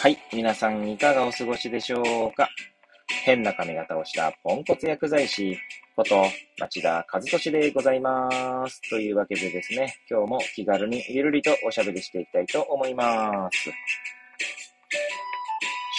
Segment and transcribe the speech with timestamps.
[0.00, 0.16] はい。
[0.32, 2.48] 皆さんいかがお過ごしでしょうか？
[3.24, 5.58] 変な髪型をしたポンコツ薬剤師
[5.96, 6.24] こと
[6.56, 8.30] 町田和俊でございま
[8.68, 8.80] す。
[8.88, 13.72] というわけでですね、今日も気軽にゆるりとおしゃべりしていきたいと思います。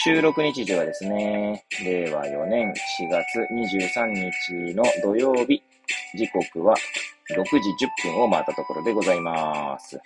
[0.05, 5.61] 収録日時はですね、令和4年4月23日の土曜日、
[6.15, 6.73] 時刻は
[7.35, 7.59] 6時
[8.05, 9.99] 10分を回ったところでございます。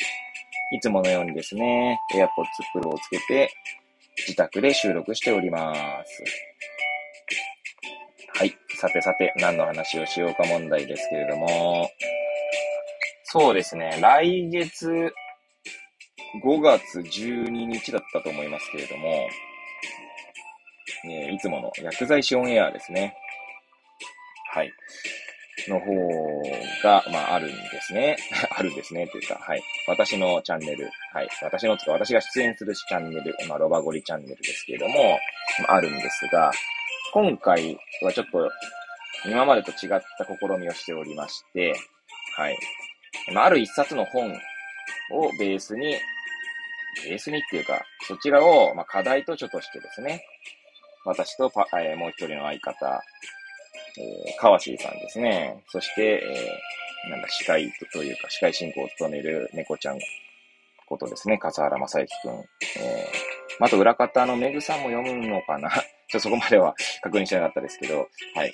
[0.72, 3.52] いつものようにですね、AirPods Pro をつけて、
[4.18, 5.74] 自宅で収録しておりま
[6.06, 6.24] す。
[8.36, 8.56] はい。
[8.76, 11.90] さてさて、何の話をしようか問題ですけれども、
[13.24, 15.14] そうですね、来月
[16.44, 19.28] 5月12日だったと思いますけれども、
[21.06, 23.16] ね、いつもの薬剤師オンエアですね。
[24.54, 24.72] はい。
[25.70, 25.94] の方
[26.84, 28.18] が、まあ、あるんですね。
[28.52, 29.08] あるんですね。
[29.08, 29.64] というか、はい。
[29.88, 31.30] 私のチャンネル、はい。
[31.42, 35.20] 私のとか、私が出演するチャンネル、まあ、ロバゴリチャンネルですけれども、
[35.68, 36.52] まあ、るんですが、
[37.14, 38.52] 今回はちょっと、
[39.26, 41.74] 今までと違った試みをしておりまして、
[42.36, 42.58] はい。
[43.32, 44.32] まあ、ある一冊の本
[45.12, 45.98] をベースに、
[47.06, 50.26] ベースにっていうか、そちらを、まあ、課題図書としてですね、
[51.06, 53.02] 私とパ、えー、もう一人の相方、
[53.98, 55.64] えー、川椎さんですね。
[55.70, 60.00] そして、えー、なんだ、司会というか、司会進行を務める猫ちゃん
[60.94, 61.38] ことですね。
[61.38, 62.34] 笠原正幸くん。
[62.34, 68.54] えー、また裏方のめぐさんも読むのかな ちょっとそこまでは 確認してなかったですけど、はい。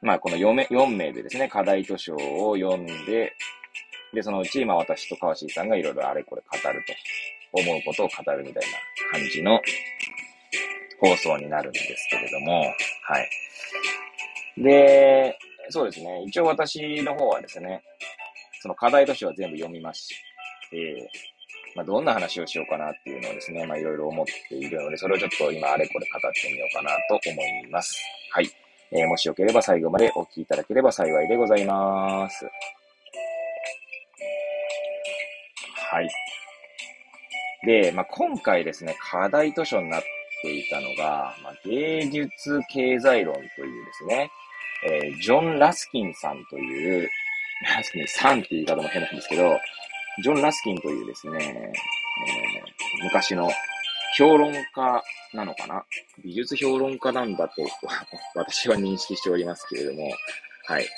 [0.00, 3.32] まあ、この4名 ,4 名でですね、課題図書を読んで、
[4.14, 6.94] で、そのうち、まあ、私と川椎さんがいろいろあれこれ語ると、
[7.52, 9.60] 思うことを語るみたいな感じの
[11.00, 12.60] 放送になるんですけれども、
[13.02, 13.30] はい。
[14.62, 15.38] で、
[15.70, 16.24] そうですね。
[16.26, 17.82] 一応私の方はですね、
[18.60, 20.14] その課題としては全部読みますし
[20.70, 21.10] て、
[21.74, 28.00] まあ、どんな話をしようかなっていうのをですね、まあ、いろいろ思っているので、それをちょっと今あれこれ語ってみようかなと思います。
[28.32, 28.50] はい。
[28.90, 32.46] えー、もしよければ最後までお聞きいただければ幸いでございます。
[35.90, 36.08] はい。
[37.66, 40.02] で、まあ、今回ですね、課題図書になっ
[40.42, 44.30] ていたのが、まあ、芸術経済論というですね、
[44.84, 47.08] えー、ジョン・ラスキンさんという、
[47.76, 49.58] ラスキンさんって言い方も変なんですけど、
[50.22, 53.50] ジョン・ラスキンというですね、えー、昔の
[54.16, 55.02] 評論家
[55.34, 55.84] なのかな？
[56.24, 57.62] 美術評論家なんだと
[58.34, 60.10] 私は認識しておりますけれども、
[60.66, 60.88] はい。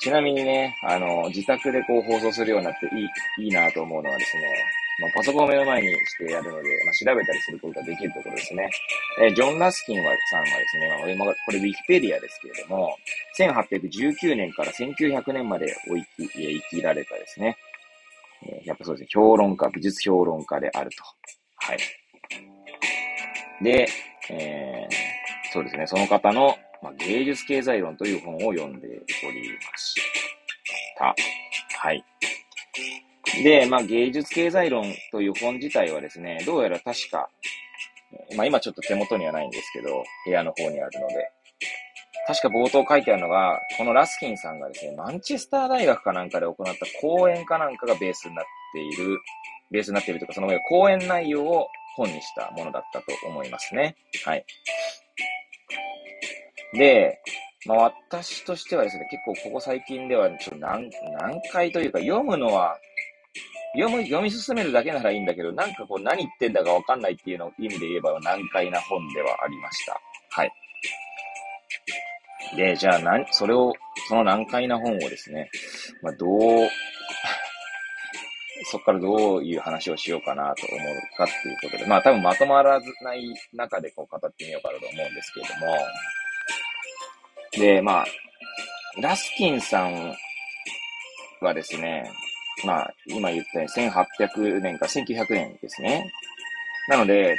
[0.00, 4.42] ちなみにね、あの、自宅でこう放送するようになっていい、いいなと思うのはですね、
[5.00, 8.68] まあ、パソコンを目の前にしてやるので、まあ、調べたりすることができるところですね。
[9.22, 12.96] えー、ジョン・ラスキンはさんはですね、まあ、今これウィキペディアですけれども、
[13.38, 17.56] 1819年から1900年までお生き、生きられたですね、
[18.42, 21.04] えー、やっぱそうですね、評論家、美術評論家であると。
[21.56, 21.78] はい。
[23.62, 23.88] で、
[24.30, 29.94] えー、そうですね、その方の、まあ、芸術経済論という本を読んでおりまし
[30.96, 31.14] た。
[31.78, 32.04] はい。
[33.42, 37.28] で、まあ、芸術経済論という本自体はですね、どうやら確か、
[38.36, 41.30] まあ、今ちょっと手元にはないんですけど、部屋の方にあるので、
[42.26, 49.18] 確か冒頭書いてあるのが、このラスキンさんがですね、マンチェスター大学かなんかで行った講演かなんかがベースになっている、
[49.70, 53.96] ベースになっているというか、その講演内容を本にしたものだったと思いますね。
[54.24, 54.44] はい。
[56.74, 57.18] で、
[57.66, 62.78] まあ私としてはですね、結構ここ最近ではちょっと難難解というか、読むのは
[63.74, 70.00] 読む、読み進めるだけならいいんだけど、なんかこう何言ってんだかわかんないっていうのを意味で言えば難解な本ではありました。
[70.30, 70.52] はい。
[72.56, 73.72] で、じゃあな、それを、
[74.08, 75.50] その難解な本をですね、
[76.02, 76.68] まあ、どう、
[78.70, 85.76] そこからどういう話をしようかなと思うかっていうことで、まあ多分まとまらない中でこう語ってみようかなと思うんですけれども、
[87.52, 88.06] で、まあ、
[89.00, 90.16] ラスキンさん
[91.40, 92.10] はですね、
[92.64, 96.10] まあ、今言ったように1800年か1900年ですね。
[96.88, 97.36] なので、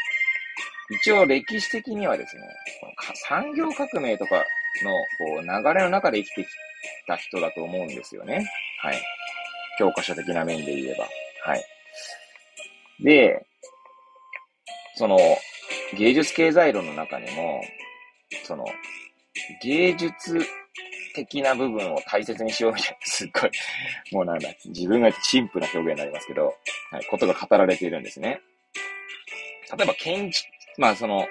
[1.01, 2.43] 一応歴史的にはですね、
[3.27, 4.35] 産業革命とか
[4.83, 6.47] のこう流れの中で生きてき
[7.07, 8.49] た人だと思うんですよね。
[8.81, 9.01] はい。
[9.77, 11.07] 教科書的な面で言えば。
[11.45, 11.63] はい。
[13.03, 13.45] で、
[14.95, 15.17] その、
[15.97, 17.61] 芸術経済論の中にも、
[18.43, 18.65] その、
[19.63, 20.39] 芸術
[21.25, 23.51] 的な部分を大切にしようみたいな、すっごい、
[24.11, 26.53] もうなんだ、自分が陳腐な表現になりますけど、
[26.91, 28.41] はい、ことが語られているんですね。
[29.77, 31.27] 例えば建築、まあその、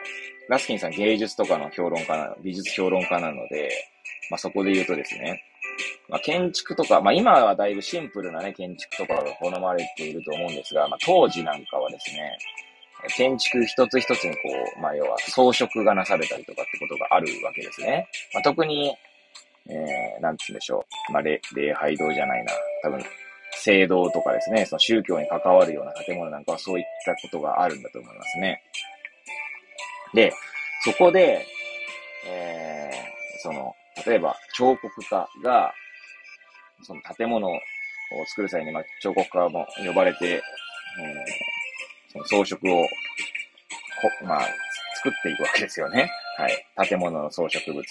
[0.48, 3.70] ラスキンさん芸術とかの評論家なの、美術評論家なので、
[4.30, 5.42] まあそこで言うとですね、
[6.08, 12.38] まあ、建築とか、まあ、今はだいぶシンプルなね、建築とかが好まれていると思うんですが、まあ、当時なんかはですね、
[13.16, 14.38] 建築一つ一つにこ
[14.76, 18.08] う、まあ、要は装飾がなされたりとかってことがあるわけですね。
[18.34, 18.96] まあ、特に、
[19.70, 21.12] えー、なんつうんでしょう。
[21.12, 22.52] まあ、礼、礼拝堂じゃないな。
[22.82, 23.04] 多分、
[23.52, 28.62] 聖堂とかですね、その宗教に関わるような建物なんかはそういったことがあるんだと思いますね。
[30.14, 30.32] で、
[30.84, 31.44] そこで、
[32.26, 33.74] えー、その、
[34.06, 35.72] 例えば彫刻家が、
[36.82, 37.60] その建物を
[38.28, 40.42] 作る際に、まあ、彫刻家も呼ばれて、えー、
[42.12, 42.86] その装飾を、
[44.24, 44.40] まあ、
[45.02, 46.10] 作っていくわけですよね。
[46.36, 46.88] はい。
[46.88, 47.84] 建物の装飾物を。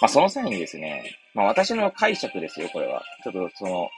[0.00, 3.02] まあ、その際にですね、まあ、私の解釈ですよ、これは。
[3.22, 3.88] ちょっとその、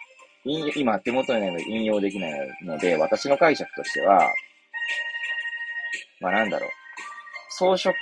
[0.76, 4.32] 今手元にないので引用できないので、私の解釈としては、
[6.20, 6.70] まあなんだろう。
[7.50, 7.94] 装飾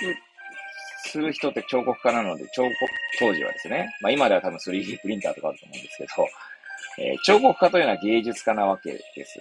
[1.05, 2.75] する人って彫刻家なので、彫刻、
[3.19, 6.29] 当時はですね、まあ今では多分 3D プリンターとかあると思うんですけど、
[6.99, 9.41] えー、彫刻家というのは芸術家なわけです。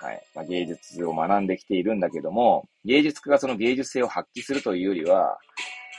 [0.00, 0.22] はい。
[0.34, 5.38] まあ、芸術を学んできているんだけども、芸術家がその芸術性を発揮するというよりは、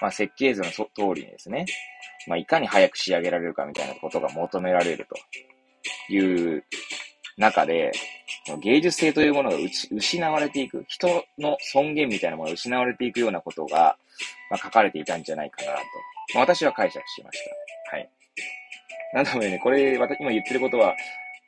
[0.03, 0.85] まあ、設計図の通
[1.15, 1.65] りにですね、
[2.27, 6.65] まあ、いかに早く仕上げられるかみたいなことが求められるという
[7.38, 7.94] 中で、
[8.61, 9.57] 芸術性というものが
[9.91, 13.95] 失われていく、人の尊厳みたいなものが失われていくようなことが、
[14.51, 15.77] まあ、書かれていたんじゃないかなと、
[16.33, 17.39] まあ、私は解釈しまし
[17.89, 17.95] た。
[17.95, 18.09] はい。
[19.13, 20.94] なんだろうね、これ、今言ってることは、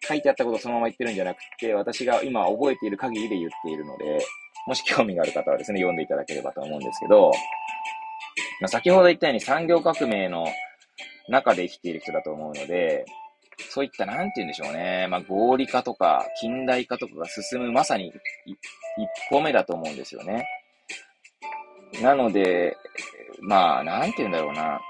[0.08, 4.26] 書いてあったことをそのまま言ってるんじゃなくて、私が今覚えている限りで言っているので、
[4.66, 7.32] もし興味がある方はですね、読んでいただければと思うんですけど、
[8.62, 10.48] まあ、先ほど言ったように産業革命の
[11.30, 13.06] 中で生きている人だと思うので、
[13.70, 15.08] そういった、なんて言うんでしょうね。
[15.10, 18.08] まあ、合理化とか、近代化とかが進む、まさに
[18.48, 18.58] 一
[19.30, 20.48] 歩目だと思うんですよね。
[22.02, 22.76] なので、
[23.42, 24.82] まあ、なんて言うんだろうな。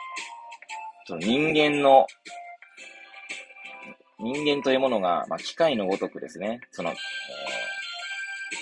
[1.08, 2.08] その人間の、
[4.20, 6.96] 人間というものが、まあ、機械のごとくですね、その、えー、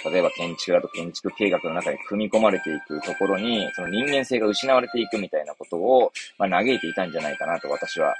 [0.06, 8.14] 例えば建築だと建築計画の中に組み込まれていくところに、その人間性が失われていくみたいなことを、まあ、嘆いていたんじゃないかなと私は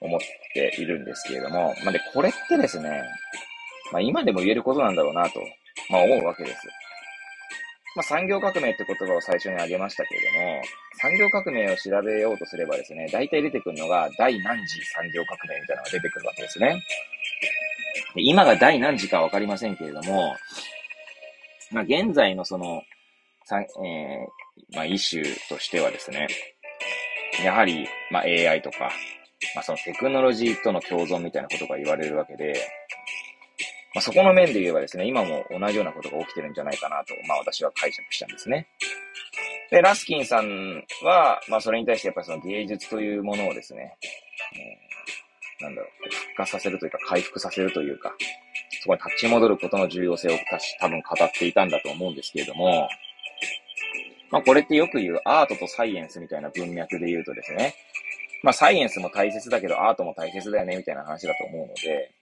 [0.00, 0.20] 思っ
[0.52, 3.02] ているんですけれども、まあ、で、これってですね、
[3.92, 5.40] まあ、今でも言えることなんだろうなと、
[5.90, 6.66] まあ、思うわけです。
[7.96, 10.62] まあ、産業革命って言葉を最初に挙げましたけれども、
[11.00, 16.82] 産業革命を調べようとすればですね、大体出てくるのが第何次産業革命みたいなのが出てくるわけですね。
[18.14, 20.34] で今が第何次かわかりませんけれども、
[21.70, 22.82] まあ、現在のその、
[23.44, 26.28] さえー、まあ、イシューとしてはですね、
[27.42, 28.90] やはり、まあ、AI とか、
[29.54, 32.54] まあ、そのテクノロジーとの共存みたいなことが言われるわけで、
[33.94, 38.66] まあ、そこの面で言えばですね、今も同じようなことが起きてるんじゃないかなと、まあ私は解釈したんですね。
[39.70, 43.96] で、ラスキンさんは、まあそれに対してやっぱりその芸術というものをですね、
[44.54, 48.12] えー、なんだろう、復活させるというか回復させるというか、
[48.84, 50.38] そこに立ち戻ることの重要性を
[50.78, 52.86] 多分語っていたんだと思うんですけれども、
[54.30, 57.74] まあこれってよく言うアートとサイエンスみたいな文脈で言うとですね、
[58.42, 62.12] まあサイエンスも大切だけどアートも大切だよねみたいな話だと思うので、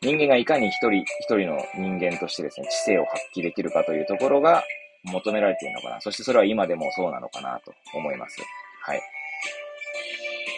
[0.00, 4.62] 人間がいかに一人一人の人間としてですね、知性を発揮できるかというところが
[5.02, 6.00] 求められているのかな。
[6.00, 8.40] そしてそれは今でもそうなのかなと思います。
[8.82, 9.00] はい。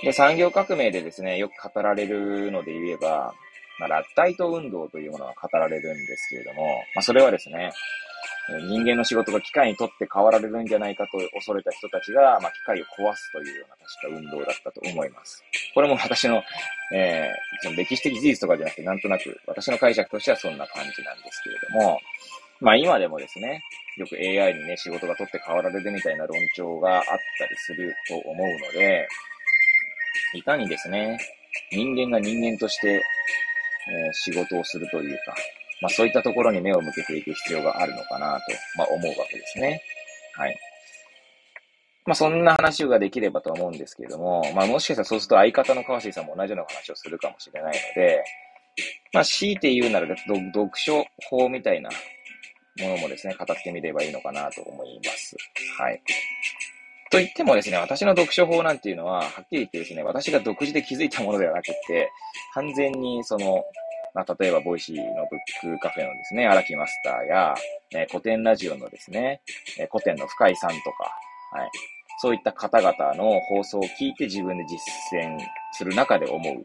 [0.03, 3.35] で、産業革命でですね、よく語られるので言えば、
[3.79, 7.73] まあ、ラッタイト運動というものが語られるんですけれども、まあ、それはですね、
[8.67, 15.44] 人間の仕事が機械にとって変わられるんじゃないかと恐れた人たちが、まあ、機械を壊すというような確か運動だったと思います。
[15.75, 16.43] これも私の、
[16.94, 22.01] えー、その歴史的事実とかじゃなくて、なんとなく私の解釈としてはそんな感じなんですけれども、
[22.61, 23.63] まあ今でもですね、
[23.99, 29.06] よく AI にね、仕事が取って変わられるみたいな論調があったりすると思うので、
[30.35, 31.19] いかにですね、
[31.70, 33.03] 人間が人間として、
[33.89, 35.35] えー、仕事をするというか、
[35.81, 38.43] まあそういったところに目を向けていく必要があるのかなと、
[38.77, 39.83] まあ思うわけですね。
[40.35, 40.59] はい。
[42.07, 48.25] まあそんな話ができればと思うんですけれども、まあもしかしたらそうすると相方の川椎さんも同じような話をするかもしれないので、
[49.13, 51.91] まあ強いて言うなら読書法みたいな
[52.81, 55.37] ものもですね、語ってみればいいのかなと思います。
[55.79, 56.03] はい。
[57.10, 62.10] と言ってもですね、私の読書法なんていうのは、はっきり言ってですね、私が独自で気づいたものではなくて、
[62.55, 63.65] 完全にその、
[64.15, 65.36] まあ、例えば、 Voicy のブ
[65.70, 67.55] ックカフェのですね、荒木マスターや、
[67.93, 69.43] えー、古典ラジオのですね、
[69.79, 71.05] えー、古典の深井さんとか、
[71.53, 71.70] はい。
[72.20, 74.79] そういった方々の放送を聞いて自分で実
[75.22, 75.38] 践
[75.72, 76.65] する中で思う、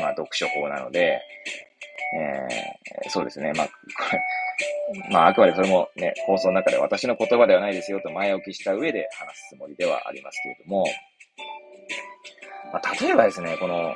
[0.00, 1.22] まあ、読書法なので、
[2.16, 3.52] えー、そうですね。
[3.54, 3.72] まあ、こ
[4.12, 4.20] れ、
[5.10, 10.84] まあ、あくまでそれもね、放送の中で私の言葉ではないですよと前置きした上で話すつもりではありますけれども、
[12.72, 13.94] まあ、例えばですね、この、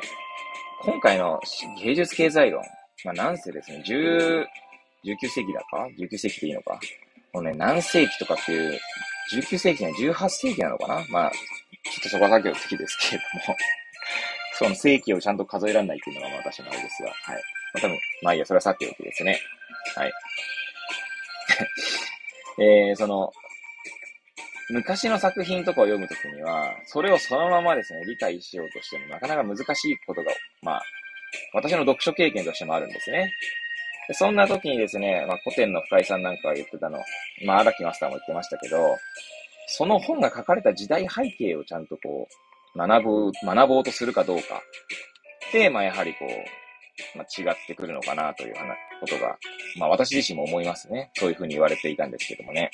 [0.85, 1.41] 今回の
[1.83, 2.63] 芸術経済論、
[3.05, 4.45] まあ、なんせですね、10、
[5.05, 6.79] 19世紀だか ?19 世紀でいいのか
[7.33, 8.79] もうね、何世紀とかっていう、
[9.33, 11.33] 19世紀には18世紀なのかなまあ、
[11.85, 13.59] ちょっとそこは作業的ですけれども
[14.57, 17.43] その世紀をちゃんと数えられないっていうのが私のあれですが、はい。
[17.75, 19.39] まあ、多分、まあいいや、それはさておきですね。
[19.97, 20.13] はい。
[22.63, 23.33] えー、その、
[24.71, 30.83] 昔の作品とかを読むときには、それをそのままですね、理解しようとしてもなかなか難しいことが、まあ、
[31.53, 33.33] 私の読書経験としてもあるんですね。
[34.07, 36.99] でそんな時にですね、まあ、古典の深井さんなんかが言ってたの、
[37.45, 38.97] まあ、荒木マスターも言ってましたけど、
[39.67, 42.29] その本が書かれた時代背景をちゃんとこ
[42.75, 44.63] う、学ぶ、学ぼうとするかどうか。
[45.53, 46.64] で、まあ、やはりこう、
[47.17, 48.55] まあ、違ってくるのかなという
[49.01, 49.37] ことが、
[49.79, 51.11] まあ、私自身も思いますね。
[51.15, 52.71] そういうふうに言われていたんですけどもね。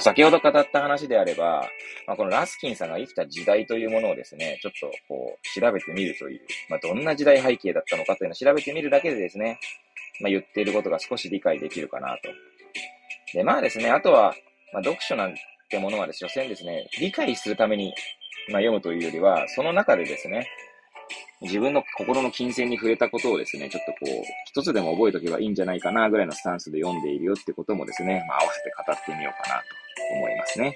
[0.00, 1.66] 先ほど語った話であれば、
[2.06, 9.58] まあ、このラスキンさんが生きた時代というものをですね、ちょっとこう調べてみるという、まあ、どんな時代背景だったのかというのを調べてみるだけでですね、
[10.20, 12.28] まあ、言っていることが少し理解できるかなと。
[13.32, 14.34] で、まあですね、あとは、
[14.72, 15.34] まあ、読書なん
[15.70, 17.94] てものはですね、所詮ですね、理解するために、
[18.50, 20.48] まあ、読むというよりは、その中でですね、
[21.42, 29.62] 自分の心の金銭に触れたことをですね、ちょっとこう、一つでも覚えとけばいいんじゃないかなぐらいのスタンスで読んでいるよってこともですね、まあ合わせて語ってみようかなと
[30.14, 30.66] 思いますね。
[30.66, 30.74] はい、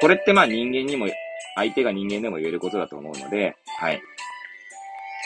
[0.00, 1.06] これってまあ人間にも、
[1.54, 4.02] 相手が人間でも言えることだと思うので、はい。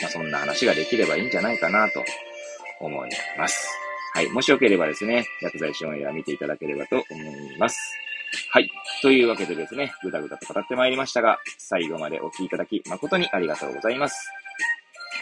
[0.01, 2.03] まあそんな話ができればいいんじゃないかなと
[2.79, 3.67] 思います。
[4.13, 4.29] はい。
[4.29, 7.77] もしよければですね、薬剤師オンエア見ていただければと思います。
[8.51, 8.69] はい。
[9.01, 14.40] というわけでですね、ぐだぐだと語ってまいりましたが、最後までお聴きいただき誠にありがとうございます。